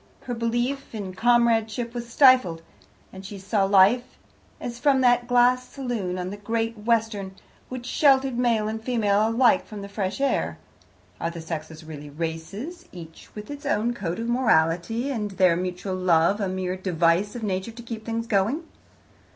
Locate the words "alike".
9.29-9.63